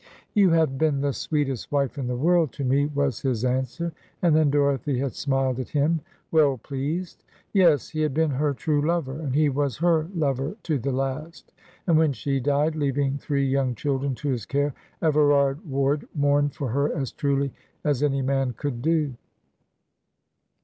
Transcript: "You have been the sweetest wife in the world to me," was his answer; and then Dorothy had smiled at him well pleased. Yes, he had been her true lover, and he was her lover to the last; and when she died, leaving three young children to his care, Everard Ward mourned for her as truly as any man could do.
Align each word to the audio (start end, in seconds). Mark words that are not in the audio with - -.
"You 0.33 0.49
have 0.49 0.79
been 0.79 1.01
the 1.01 1.13
sweetest 1.13 1.71
wife 1.71 1.95
in 1.99 2.07
the 2.07 2.15
world 2.15 2.51
to 2.53 2.63
me," 2.65 2.87
was 2.87 3.19
his 3.19 3.45
answer; 3.45 3.93
and 4.23 4.35
then 4.35 4.49
Dorothy 4.49 4.97
had 4.97 5.13
smiled 5.13 5.59
at 5.59 5.69
him 5.69 6.01
well 6.31 6.57
pleased. 6.57 7.23
Yes, 7.53 7.89
he 7.89 8.01
had 8.01 8.11
been 8.11 8.31
her 8.31 8.55
true 8.55 8.81
lover, 8.83 9.13
and 9.19 9.35
he 9.35 9.47
was 9.47 9.77
her 9.77 10.07
lover 10.15 10.55
to 10.63 10.79
the 10.79 10.91
last; 10.91 11.53
and 11.85 11.99
when 11.99 12.13
she 12.13 12.39
died, 12.39 12.75
leaving 12.75 13.19
three 13.19 13.45
young 13.47 13.75
children 13.75 14.15
to 14.15 14.29
his 14.29 14.47
care, 14.47 14.73
Everard 15.03 15.63
Ward 15.69 16.07
mourned 16.15 16.55
for 16.55 16.69
her 16.69 16.91
as 16.91 17.11
truly 17.11 17.53
as 17.83 18.01
any 18.01 18.23
man 18.23 18.53
could 18.53 18.81
do. 18.81 19.13